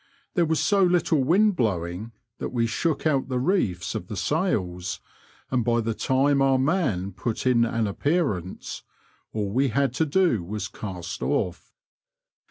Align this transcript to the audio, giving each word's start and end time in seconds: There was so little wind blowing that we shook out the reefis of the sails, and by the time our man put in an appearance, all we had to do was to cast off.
There 0.33 0.47
was 0.47 0.59
so 0.59 0.81
little 0.81 1.23
wind 1.23 1.55
blowing 1.55 2.11
that 2.39 2.49
we 2.49 2.65
shook 2.65 3.05
out 3.05 3.27
the 3.29 3.37
reefis 3.37 3.93
of 3.93 4.07
the 4.07 4.17
sails, 4.17 4.99
and 5.51 5.63
by 5.63 5.79
the 5.81 5.93
time 5.93 6.41
our 6.41 6.57
man 6.57 7.11
put 7.11 7.45
in 7.45 7.65
an 7.65 7.85
appearance, 7.85 8.81
all 9.31 9.51
we 9.51 9.67
had 9.67 9.93
to 9.93 10.07
do 10.07 10.43
was 10.43 10.67
to 10.69 10.79
cast 10.79 11.21
off. 11.21 11.71